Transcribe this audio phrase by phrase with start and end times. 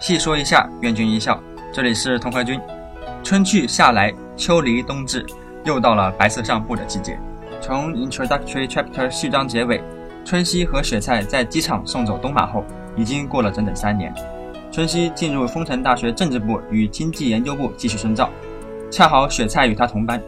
[0.00, 1.40] 细说一下，愿君一笑。
[1.72, 2.60] 这里是同和君。
[3.22, 5.24] 春去夏来，秋离冬至，
[5.64, 7.18] 又到了白色上布的季节。
[7.60, 9.82] 从 Introductory Chapter 序章结尾，
[10.24, 12.64] 春熙和雪菜在机场送走东马后，
[12.96, 14.12] 已经过了整整三年。
[14.70, 18.28] 春熙进入丰城大学政治部与经济研究部继续深造，
[18.90, 20.20] 恰好雪菜与他同班，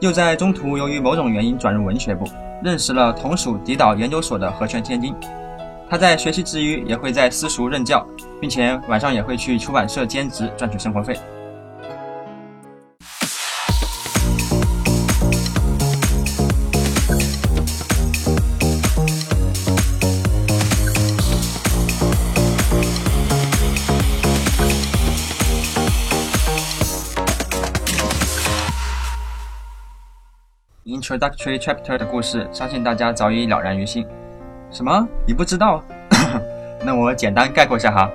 [0.00, 2.26] 又在中途由于某种原因转入文学部，
[2.62, 5.14] 认识了同属敌岛研究所的和泉千金。
[5.88, 8.04] 他在学习之余，也会在私塾任教，
[8.44, 11.18] 并且晚上也会去出版社兼职赚取生活费。
[30.84, 34.06] Introductory Chapter 的故事，相信大家早已了然于心。
[34.70, 35.08] 什么？
[35.26, 35.82] 你不知道？
[36.84, 38.10] 那我简单概括一下哈。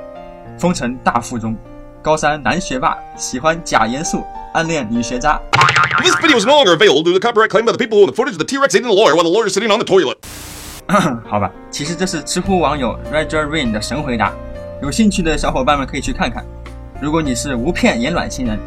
[0.60, 1.56] 丰城大附中，
[2.02, 5.40] 高三男学霸，喜欢假严肃，暗恋女学渣。
[6.04, 8.14] This video is no longer available due to the copyright claim by the people in the
[8.14, 10.18] footage of the T-Rex eating the lawyer while the lawyer is sitting on the toilet.
[11.26, 14.34] 好吧，其实这是知乎网友 Roger Rain 的神回答，
[14.82, 16.46] 有兴趣的小伙伴们可以去看看。
[17.00, 18.60] 如果你是无片眼卵星人，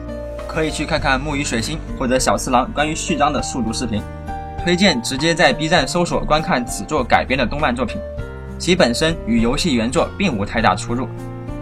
[0.49, 4.03] 可以去看看木鱼水星或者小次郎关于序章的速读视频。
[4.65, 8.01] 推荐直接在 B 站搜索观看此作改编的动漫作品，
[8.59, 11.07] 其本身与游戏原作并无太大出入。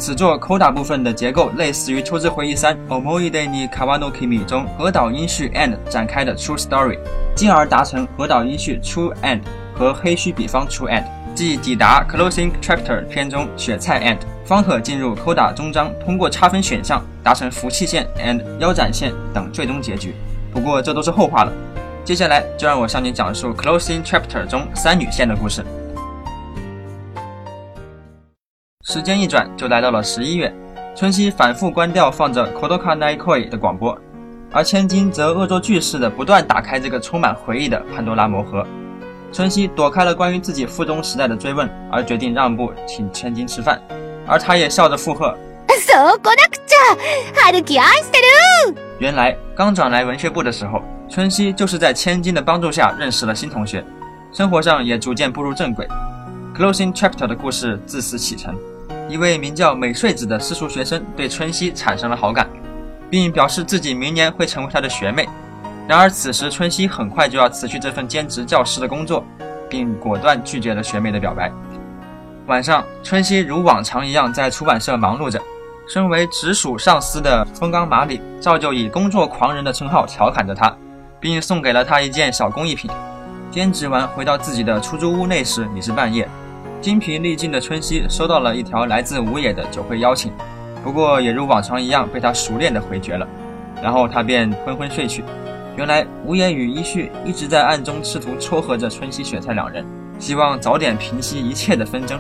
[0.00, 6.98] 此作 Coda 部分的结构类似于《秋之回忆三》Omoide ni Kawano Kimi 中河岛音序 End 展开的 True Story，
[7.34, 9.42] 进而达成河岛音序 True End
[9.74, 20.14] 和黑须比方 True End，即抵达 Closing Chapter 篇中雪菜 End，方可进入 Coda 终章，通过差分选项达成福气线 and 腰斩线等最终结局。
[20.50, 21.52] 不过这都是后话了。
[22.06, 25.62] 接下来就让我向你讲述 Closing Chapter 中三女线的故事。
[28.82, 30.52] 时间一转，就来到了十一月。
[30.96, 33.96] 春熙反复关掉放着 Kodoka Naikoi 的广播，
[34.50, 38.66] 而千金则恶作剧似的不断打开这个充满回忆的潘多拉魔盒。
[39.32, 43.80] 春熙躲开了关于自己附中时代的追问，而决定让步请千金吃饭，
[44.26, 45.36] 而他也笑着附和。
[48.98, 50.82] 原来刚转来文学部的时候。
[51.08, 53.84] 春熙就是在千金的帮助下认识了新同学，
[54.32, 55.86] 生活上也逐渐步入正轨。
[56.56, 58.56] Closing chapter 的故事自此启程。
[59.10, 62.48] 一位名叫美穗子的私塾学生对春熙产生了好感，
[63.10, 65.28] 并表示自己明年会成为她的学妹。
[65.88, 69.24] 然而此时春熙很快就要辞去这份兼职教师的工作，
[69.68, 71.50] 并果断拒绝了学妹的表白。
[72.46, 75.40] 晚上，春熙如往常一样在出版社忙碌着。
[75.88, 80.72] 身为直属上司的风冈麻里照旧以工作狂人的称号调侃着他。
[81.20, 82.90] 并送给了他一件小工艺品。
[83.50, 86.26] 兼职完回到自己的出租屋内时，已是半夜。
[86.80, 90.32] 精疲力尽的春熙收到了一条来自吴野的酒会邀请，
[90.82, 93.28] 不过也如往常一样被他熟练的回绝了。
[93.82, 95.22] 然后他便昏昏睡去。
[95.76, 99.84] 原来吴野与一绪一直在暗中试图撮合着春熙、雪菜两人，
[100.18, 102.18] 希望早点平息一切的纷争。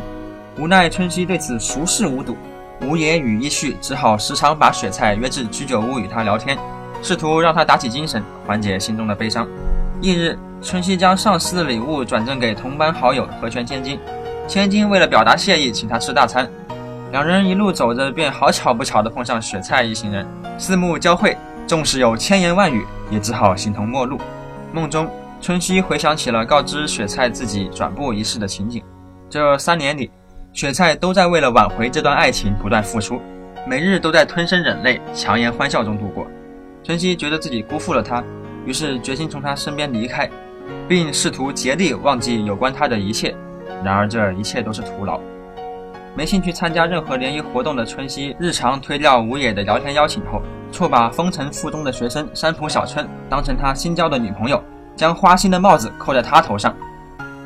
[0.58, 2.36] 无奈春熙对此熟视无睹，
[2.82, 6.56] 吴野与一绪只好时常把雪菜约至居酒屋与他聊天。
[7.02, 9.48] 试图让他打起精神，缓解心中的悲伤。
[10.02, 13.98] 翌日，春熙将上司的礼物转赠给同班好友和泉千金。
[14.50, 16.50] 千金为了表达谢意，请他吃大餐。
[17.12, 20.26] 两人一路走着，便好巧不巧地碰上雪菜一行人，
[20.58, 21.36] 四目交汇。
[21.68, 24.18] 纵使有千言万语，也只好形同陌路。
[24.72, 25.08] 梦中，
[25.40, 28.82] 春熙回想起了告知雪菜自己转部一事的情景。
[29.28, 30.10] 这三年里，
[30.52, 33.20] 雪菜都在为了挽回这段爱情不断付出，
[33.68, 36.26] 每日都在吞声忍泪、强颜欢笑中度过。
[36.82, 38.20] 春熙觉得自己辜负了他，
[38.66, 40.28] 于是决心从他身边离开，
[40.88, 43.32] 并试图竭力忘记有关他的一切。
[43.84, 45.20] 然而这一切都是徒劳。
[46.16, 50.42] 没兴趣参加任何联谊活动的春熙，日常推掉吴野的聊天邀请后，
[50.72, 54.62] 错把丰城附中的学生山浦小春当成他新交的女朋友，
[54.96, 56.74] 将花心的帽子扣在他头上。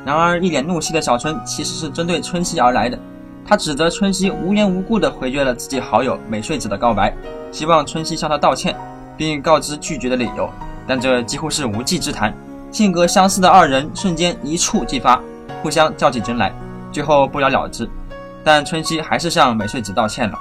[0.04, 2.98] 然而一脸怒气的小春其实是针对春熙而来的，
[3.46, 7.14] 他指责春熙无缘无故地回绝了自己好友美穗子的告白，
[7.52, 8.74] 希望春熙向他道歉。
[9.16, 10.50] 并告知拒绝的理由，
[10.88, 12.34] 但这几乎是无稽之谈。
[12.72, 15.22] 性格相似的二人瞬间一触即发，
[15.64, 16.52] 互相较起真来，
[16.92, 17.88] 最后不了了之。
[18.44, 20.38] 但春熙还是向美穗子道歉了。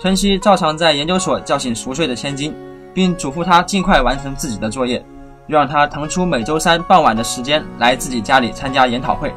[0.00, 2.52] 春熙照常在研究所叫醒熟睡的千金，
[2.92, 4.98] 并嘱咐他尽快完成自己的作业，
[5.46, 9.32] 又让他腾出每周三傍晚的时间来自己家里参加研讨会。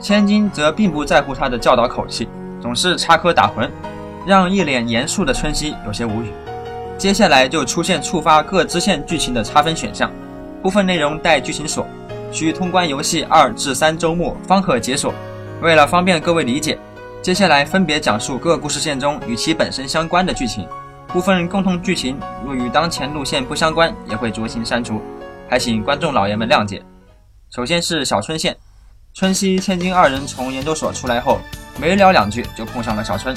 [0.00, 2.28] 千金则并不在乎他的教导口气，
[2.60, 3.70] 总是插科打诨，
[4.26, 6.32] 让一脸严肃的春熙有些无语。
[6.98, 10.10] 接下来就出现触发各支线剧情的差分选项，
[10.60, 11.86] 部分内容带剧情锁，
[12.32, 15.12] 需通关游戏二至三周末方可解锁。
[15.60, 16.78] 为了方便各位理解，
[17.20, 20.66] 接下来分别讲述各故事线中与其本身相关的剧情，
[21.08, 25.00] 部分共同剧情若与当前路线不相关，也会酌情删除，
[25.48, 26.82] 还请观众老爷们谅解。
[27.54, 28.56] 首先是小春线，
[29.12, 31.38] 春熙、千金二人从研究所出来后，
[31.80, 33.36] 没聊两句就碰上了小春。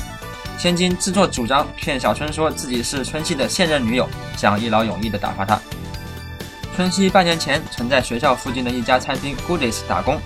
[0.57, 4.07] 千金自作主张骗小春说自己是春熙的现任女友，
[4.37, 5.59] 想一劳永逸地打发他。
[6.75, 10.19] 春熙半年前曾在学校附近的一家餐厅 Goodies 打工，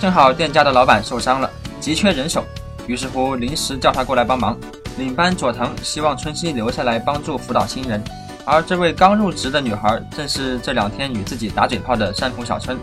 [0.00, 2.44] 正好店家的老板受伤了，急缺人手。
[2.88, 4.58] 于是乎，临时叫他过来帮忙。
[4.98, 8.02] 领班佐藤希望春熙留下来帮助辅导新人，
[8.44, 12.76] 而这位刚入职的女孩正是这两天与自己打嘴炮的山浦小春。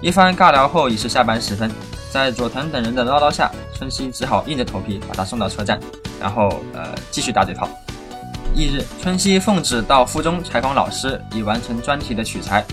[0.00, 1.70] 一番尬聊后，已是下班时分，
[2.10, 5.78] 在佐藤等人的唠叨下，春熙只好硬着头皮把她送到车站，
[6.18, 7.68] 然后呃继续打嘴炮。
[8.56, 12.64] 翌日，春熙奉旨到附中采访老师，以完成专题的取材。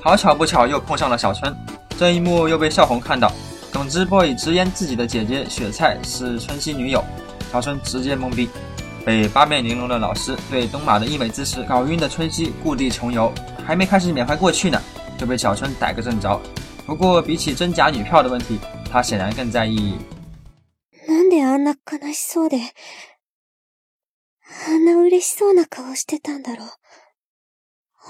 [0.00, 1.52] 好巧不巧，又碰上了小春，
[1.98, 3.32] 这一幕又被笑红看到。
[3.72, 7.02] 总之，boy 直言自己的姐姐雪菜是春熙女友，
[7.50, 8.48] 小春直接懵逼。
[9.04, 13.32] 被八面玲珑的老师对东马的溢美之词搞晕的春熙故地重游，
[13.66, 14.80] 还没开始缅怀过去呢，
[15.18, 16.40] 就被小春逮个正着。
[16.86, 19.96] 不过，比起真假女票的问题，他显然更在意。
[24.67, 26.67] なんであんな悲しそうで、あんな嬉しそうな顔してたんだろう。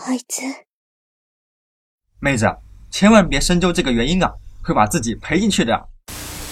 [0.07, 0.41] あいつ。
[2.21, 2.57] 妹子，
[2.91, 4.33] 千万别深究这个原因啊！
[4.63, 5.89] 会把自己赔进去的。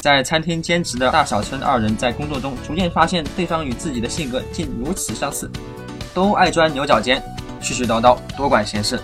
[0.01, 5.51] 在餐厅兼职的大小春二人在工作中逐渐发现对方与自己的性格竟如此相似，
[6.13, 7.22] 都爱钻牛角尖，
[7.62, 9.00] 絮絮叨叨，多管闲事。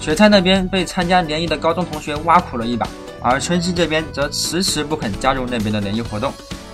[0.00, 2.88] 雪菜那边被参加联谊的高中同学挖苦了一把，
[3.22, 6.32] 而春熙这边则迟迟不肯加入那边的联谊活动，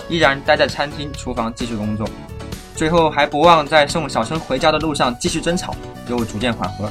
[0.09, 2.09] 依然待在餐厅厨房继续工作。
[2.76, 5.76] 最后还不忘在送小春回家的路上继续争吵，
[6.08, 6.90] 又逐渐缓和。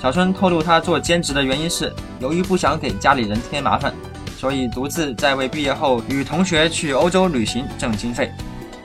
[0.00, 3.92] 小春透露他做兼职的原因是由于不想给家里人添麻烦。
[4.38, 8.32] 所以独自在为毕业后与同学去欧洲旅行挣经费。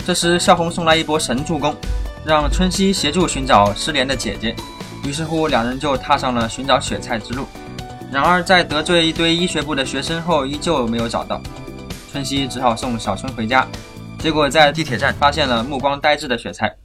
[0.06, 1.76] 这时萧红送来一波神助攻，
[2.24, 4.56] 让春熙协助寻找失联的姐姐。
[5.04, 7.48] 于是乎，两人就踏上了寻找雪菜之路。
[8.12, 11.42] 然而在得罪一堆医学部的学生后，依旧没有找到。
[12.12, 13.68] 春熙只好送小春回家。
[14.20, 16.76] 结果在地铁站发现了目光呆滞的雪菜。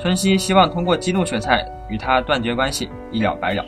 [0.00, 3.64] 春熙希望通过激怒雪菜与他断绝关系，一了百了。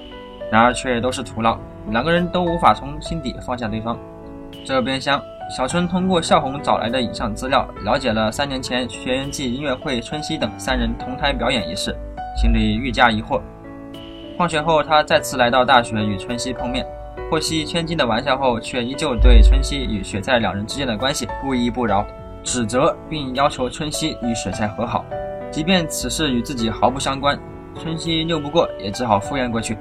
[0.50, 1.56] 然而却都是徒劳，
[1.90, 3.96] 两个人都无法从心底放下对方。
[4.64, 5.22] 这边厢，
[5.56, 11.96] 小春通过笑红找来的影像资料，了解了三年前学员季音乐会春熙等三人同台表演一事，
[12.36, 13.40] 心里愈加疑惑。
[14.36, 16.84] 放学后，他再次来到大学与春熙碰面，
[17.30, 22.04] 获悉千金的玩笑后，却依旧对春熙与雪菜两人之间的关系不依不饶，
[22.44, 25.04] 指责并要求春熙与雪菜和好。
[25.50, 27.36] 即便此事与自己毫不相关，
[27.82, 29.76] 春熙拗不过，也只好敷衍过去。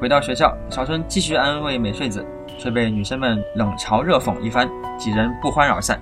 [0.00, 2.26] 回到学校，小春继续安慰美穗子。
[2.58, 4.66] 却被女生们冷嘲热讽一番，
[4.96, 5.98] 几人不欢而散。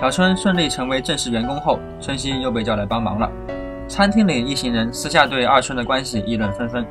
[0.00, 3.30] 小春顺利成为正式员工后，春熙又被叫来帮忙了。
[3.88, 6.86] 餐厅里一行人私下对二春的关系议论纷纷。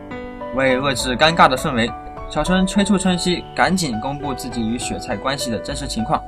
[0.56, 1.90] 为遏制尴尬的氛围，
[2.30, 6.22] 小春催促春熙赶紧公布自己与雪菜关系的真实情况。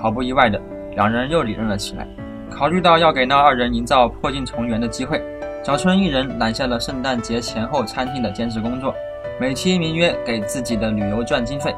[0.00, 0.60] 毫不意外的，
[0.96, 2.08] 两人又理论了起来。
[2.50, 5.22] 考虑到要给那二人营造破镜重圆的机会，
[5.62, 8.94] 小春一人揽下了圣诞节前后餐厅的兼职工作，
[9.38, 11.74] 美其名曰给自己的旅游赚经费。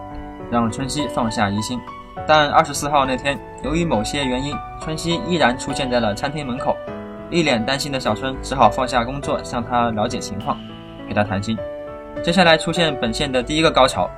[0.51, 1.79] 让春熙放下疑心，
[2.27, 6.75] 但二十四号那天，由于某些原因，春熙依然出现在了餐厅门口。
[7.29, 10.57] 一脸担心的小春只好放下工作，向他了解情况，
[11.07, 11.59] 陪他谈心。
[12.23, 14.09] 接下来出现本线的第一个高潮，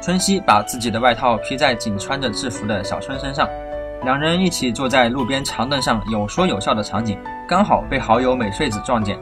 [0.00, 3.48] 春熙把自己的外套披在仅穿着制服的小春身上，
[4.04, 9.18] 两人一起坐在路边长凳上有说有笑的场景，刚好被好友美穗子撞见。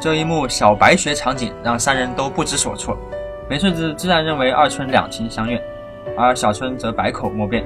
[0.00, 2.96] 这一幕小白学场景让三人都不知所措，
[3.48, 5.62] 美穗子自然认为二春两情相悦。
[6.16, 7.64] 而小春则百口莫辩。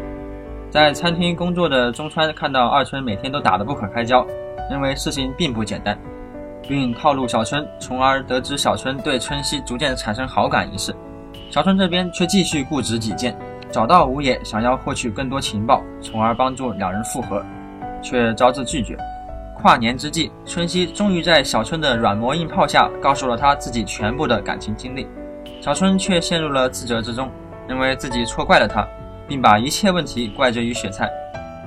[0.70, 4.24] 在餐厅工作的中川看到二春每天都打得不可开交，
[4.70, 5.98] 认为事情并不简单，
[6.62, 10.94] 并套路小春，从而得知小春对春熙逐渐产生好感一事。
[11.50, 13.36] 小春这边却继续固执己见，
[13.70, 17.44] 找到吴野想要获取更多情报，从而帮助两人复合，
[18.02, 18.96] 却遭致拒绝。
[19.54, 25.06] 跨年之际，春熙终于在小春的软磨硬泡下，告诉了他自己全部的感情经历，
[25.60, 27.28] 小春却陷入了自责之中。
[27.66, 28.88] 认为自己错怪了他，
[29.26, 31.06] 并把一切问题怪罪于雪菜，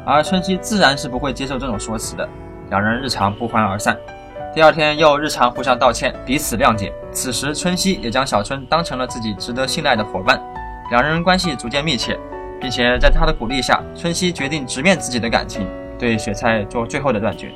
[0.03, 2.27] 而春熙自然是不会接受这种说辞的。
[2.71, 3.95] 两人日常不欢而散，
[4.51, 6.91] 第二天又日常互相道歉，彼此谅解。
[7.11, 10.41] 此时春熙也将小春当成了自己值得信赖的伙伴，
[10.91, 12.19] 两人关系逐渐密切，
[12.59, 15.65] 并且在他的鼓励下，春熙决定直面自己的感情，
[15.97, 17.49] 对雪菜做最后的断绝。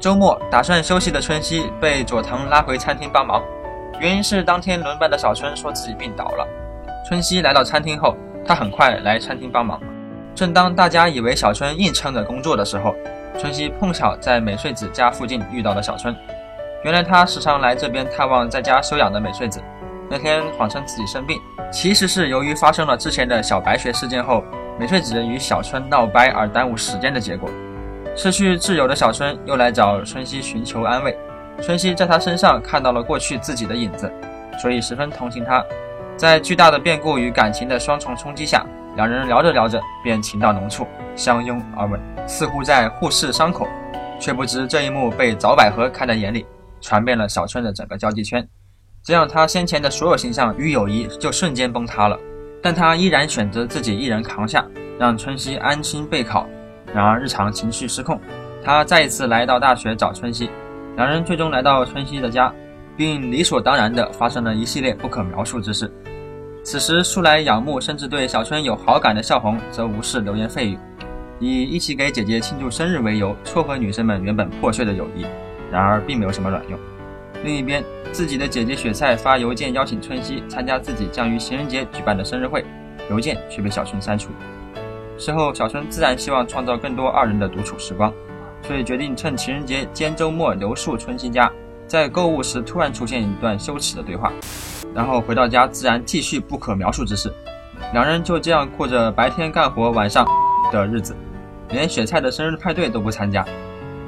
[0.00, 3.40] 周末打算休息的春熙被佐藤拉回餐厅帮忙，
[4.00, 6.44] 原因是当天轮班的小春说自己病倒了。
[7.08, 9.80] 春熙来到餐厅后，他很快来餐厅帮忙。
[10.34, 12.96] 正当大家以为小春硬撑着工作的时候，
[13.38, 16.12] 春熙碰巧在美穗子家附近遇到了小春。
[16.82, 19.62] 原来他时常来这边探望在家休养的美穗子。
[20.12, 21.40] 那天谎称自己生病，
[21.72, 24.44] 其实是由于发生了之前的小白雪事件后，
[24.78, 27.48] 美穗子与小春闹掰而耽误时间的结果。
[28.14, 31.18] 失去挚友的小春又来找春熙寻求安慰。
[31.62, 34.12] 春熙在他身上看到了过去自己的影子，
[34.60, 35.64] 所以十分同情他。
[36.14, 38.66] 在巨大的变故与感情的双重冲击下，
[38.96, 43.66] 两人聊着聊着便情到浓处，相拥而吻，似乎在互视伤口。
[44.20, 46.44] 却不知这一幕被早百合看在眼里，
[46.82, 48.46] 传遍了小春的整个交际圈。
[49.04, 52.16] 这样，他先前的所有形象与友谊就瞬间崩塌了。
[52.62, 54.64] 但他依然选择自己一人扛下，
[54.96, 56.46] 让春熙安心备考。
[56.94, 58.20] 然而日常情绪失控，
[58.62, 60.48] 他再一次来到大学找春熙。
[60.96, 62.54] 两人最终来到春熙的家，
[62.96, 65.92] 并理所当然地发生了一系列不可描述之事。
[66.62, 70.78] 此时，素来仰慕甚至对小春有好感的笑红则无视流言蜚语，
[71.40, 75.26] 以一起给姐姐庆祝生日为由撮合女生们原本破碎的友谊。
[75.72, 76.78] 然而，并没有什么卵用。
[77.44, 82.64] 另一边，自己的姐姐雪菜发邮件邀请春熙参加自己将于情人节举办的生日会，
[83.10, 84.30] 邮件却被小春删除。
[85.18, 88.12] 事后，小春自然希望创造更多二人的独处时光，
[88.62, 91.50] 所以决定趁情人节兼周末留宿春熙家。
[91.86, 94.32] 在购物时突然出现一段羞耻的对话，
[94.94, 97.30] 然后回到家自然继续不可描述之事。
[97.92, 100.26] 两人就这样过着白天干活晚上
[100.72, 101.14] 的日子，
[101.70, 103.44] 连雪菜的生日派对都不参加。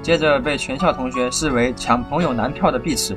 [0.05, 3.17] 接着被全校同学视为抢朋友男票的碧池，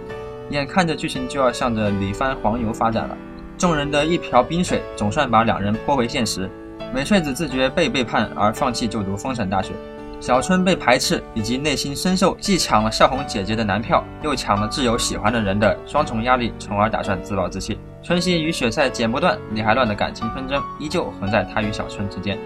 [0.51, 3.17] 眼看着剧情就要向着李帆黄油发展了。
[3.57, 6.49] 众人的一瓢冰水总算把两人泼回现实。
[6.93, 9.73] 美穗子自觉被背叛而放弃就读丰城大学，
[10.21, 17.77] 小春被排斥以及内心深受既抢了笑红姐姐的男票，又抢了挚友喜欢的人的双重压力，从而打算自暴自弃。
[18.01, 22.39] 春熙与雪菜剪不断理还乱的感情纷争依旧横在他与小春之间。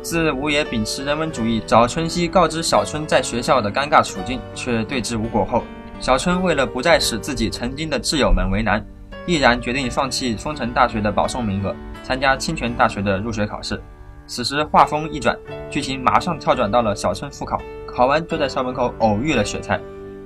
[0.00, 5.64] 自吴野秉持人文主义找春熙告知小春在学校的尴尬处境，却对之无果后，
[6.00, 8.84] 小春为了不再使自己曾经的挚友们为难，
[9.26, 13.80] 毅然决定放弃丰城大学的保送名额，参加清泉大学的入学考试。
[14.26, 15.36] 此时画风一转，
[15.68, 19.80] 剧情马上跳转到了小春复考，考完就在校门口偶遇了雪菜。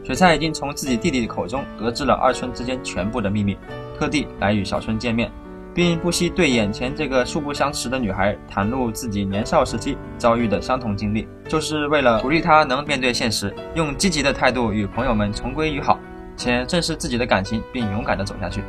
[0.05, 3.57] 雪菜已经从自己弟弟口中得知了二春之间全部的秘密，
[3.99, 5.31] 特地来与小春见面。
[5.75, 15.99] 并不惜对眼前这个素不相识的女孩袒露自己年少时期遭遇的相同经历，就是为了鼓励她能面对现实，用积极的态度与朋友们重归于好，
[16.37, 18.63] 且正视自己的感情，并勇敢地走下去。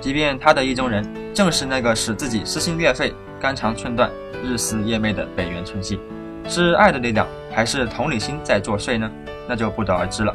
[0.00, 4.10] 即便他的意中人正是那个使自己撕心裂肺、肝肠寸断、
[4.44, 5.98] 日思夜寐的北原春熙，
[6.46, 9.10] 是爱的力量还是同理心在作祟呢？
[9.48, 10.34] 那就不得而知了。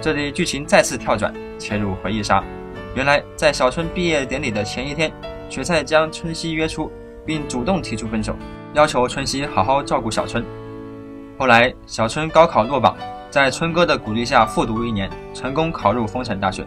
[0.00, 2.42] 这里剧情再次跳转，切入回忆杀。
[2.94, 5.12] 原来在小春毕业典礼的前一天。
[5.50, 6.88] 雪菜将春熙约出，
[7.26, 8.36] 并主动提出分手，
[8.72, 10.44] 要求春熙好好照顾小春。
[11.36, 12.96] 后来，小春高考落榜，
[13.30, 16.64] 在春哥的鼓励下复读一年，成功考入丰城大学。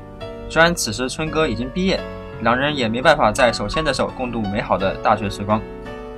[0.50, 1.98] 虽然此时春哥已经毕业，
[2.42, 5.62] 两人也没办法再手牵着手共度美好的大学时光，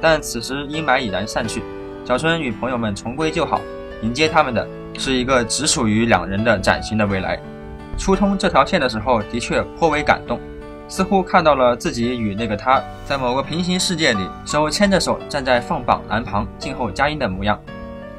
[0.01, 1.61] 但此时阴霾已然散去，
[2.03, 3.61] 小春与朋友们重归旧好，
[4.01, 4.67] 迎接他们的
[4.97, 7.39] 是一个只属于两人的崭新的未来。
[7.95, 10.39] 初通这条线的时候，的确颇为感动。
[10.87, 17.59] 似乎看到了自己与那个他在某个平行世界里手牵着手站在放榜栏旁静候佳音的模样。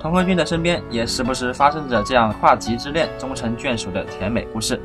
[0.00, 4.80] 童和俊的身边也时不时发生着这样跨级之恋终成眷属的甜美故事，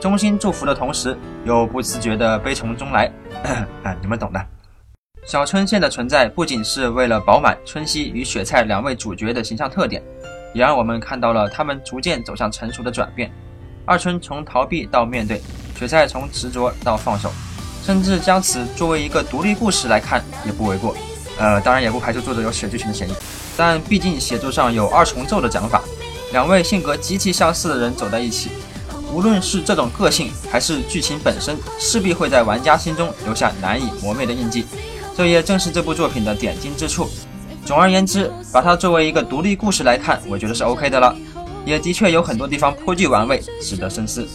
[0.00, 3.12] 衷心祝福的同时又不自觉的悲从中来。
[3.84, 4.46] 哎，你们懂的。
[5.26, 10.02] 小春线的存在不仅是为了饱满春熙与雪菜两位主角的形象特点，
[10.52, 13.30] 也让我们看到了他们逐渐走向成熟的转变。
[13.86, 15.40] 二春从逃避到面对。
[15.78, 17.32] 雪菜从执着到放手，
[17.84, 20.96] 甚至将此作为一个独立故事来看也不为过。
[21.38, 23.12] 呃，当然也不排除作者有写剧情的嫌疑，
[23.56, 25.82] 但毕竟写作上有二重奏的讲法，
[26.32, 28.50] 两位性格极其相似的人走在一起，
[29.12, 34.64] 无论是这种个性还是剧情本身，势必会在玩家心中留下难以磨灭的印记。
[35.16, 37.10] 这也正是这部作品的点睛之处。
[37.64, 41.16] 总而言之，把它作为一个独立故事来看，我觉得是 OK 的了。
[41.64, 44.28] 也的确有很多地方颇具玩味，值得深思。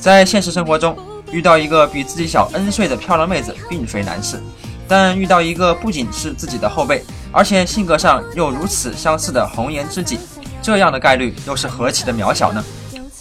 [0.00, 0.96] 在现实生活中，
[1.32, 4.40] 遇到一个比自己小 N 岁的漂亮妹子并非难事，
[4.86, 10.18] 但遇到一个不仅是自己的后辈，而且性格上又如此相似的红颜知己，
[10.62, 12.64] 这样的概率又是何其的渺小呢？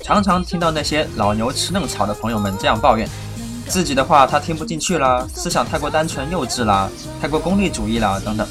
[0.04, 3.10] 常常听到那些老牛吃嫩草的朋友们这样抱怨，
[3.68, 6.88] 自己的话他听不进去啦，思想太过单纯幼稚啦，
[7.20, 8.48] 太过功利主义啦等等。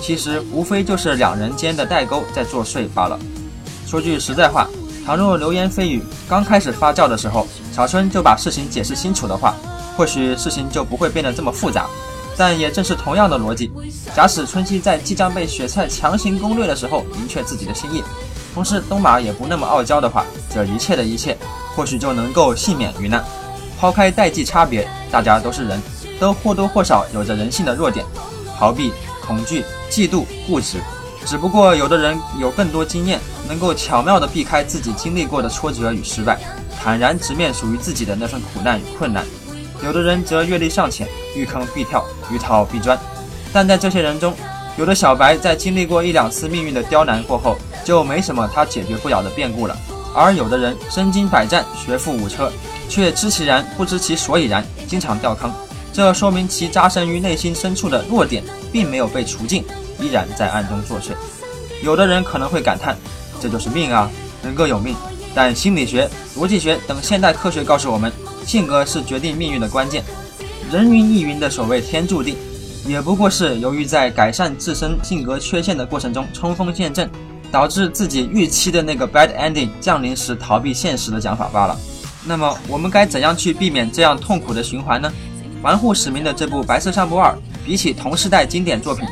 [0.00, 3.18] 其实无非就是两人间的代沟在作祟罢了。
[3.86, 4.68] 说句实在话。
[5.06, 9.54] 倘若流言蜚语刚开始发酵的时候，小春就把事情解释清楚的话，
[9.96, 11.86] 或许事情就不会变得这么复杂。
[12.36, 13.70] 但也正是同样的逻辑，
[14.16, 18.02] 假使春熙在即将被雪菜强行攻略的时候明确自己的心意，
[18.52, 21.38] 同时东马也不那么傲娇的话，这一切的一切
[21.76, 23.24] 或许就能够幸免于难。
[23.78, 25.80] 抛开代际差别，大家都是人，
[26.18, 28.04] 都或多或少有着人性的弱点，
[28.58, 28.92] 逃避、
[29.24, 30.78] 恐惧、嫉妒、固执。
[31.26, 33.18] 只不过有的人有更多经验，
[33.48, 36.38] 能够巧妙地避开自己经历过的挫折与失败，
[36.80, 39.26] 坦然直面属于自己的那份苦难与困难。
[39.84, 42.96] 有的人则阅历尚浅，遇坑必跳，遇套必钻。
[43.52, 44.32] 但在这些人中，
[44.78, 49.74] 有的小白在经历过一两次命运的刁难过后，就没什么他解决不了的变故了；
[50.14, 52.50] 而有的人身经百战，学富五车。
[52.88, 55.52] 却知其然不知其所以然，经常掉坑，
[55.92, 58.44] 这说明其扎深于内心深处的弱点
[58.76, 59.64] 并没有被除尽，
[59.98, 61.12] 依然在暗中作祟。
[61.82, 62.94] 有的人可能会感叹，
[63.40, 64.10] 这就是命啊，
[64.44, 64.94] 人各有命。
[65.34, 66.06] 但心理学、
[66.36, 68.12] 逻辑学等现代科学告诉我们，
[68.44, 70.04] 性格是决定命运的关键。
[70.70, 72.36] 人云亦云的所谓天注定，
[72.86, 77.10] 也不过是由于在改善自身性格缺陷的过程中冲锋陷阵，
[77.50, 81.74] 导致自己预期的那个 bad ending 降临时逃避现实的讲法罢了。
[82.26, 85.10] 那么我们该怎样去避免这样痛苦的循环呢？
[85.62, 87.32] 玩户使命的这部《白色相簿二》，
[87.66, 89.04] 比起同时代经典作品，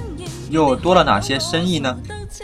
[0.48, 1.92] 又多了哪些深意呢？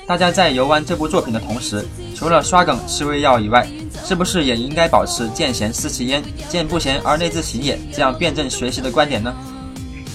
[0.08, 1.86] 大家在游玩这部作品的同时，
[2.16, 3.64] 除了刷梗吃胃药以外，
[4.04, 9.32] 是不是也应该保持见贤思齐焉，见不贤而内自省也，这样辩证学习的观点呢？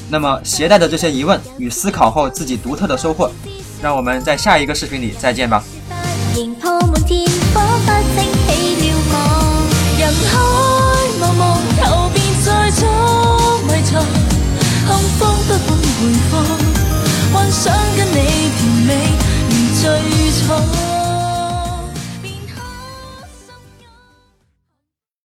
[0.09, 3.31] 那么，携带着这些疑问与思考后自己独特的收获，
[3.81, 5.63] 让我们在下一个视频里再见吧。
[15.97, 16.43] 回放
[17.33, 18.15] 幻想跟你
[18.57, 18.93] 甜美
[19.49, 19.83] 如最
[20.31, 20.84] 初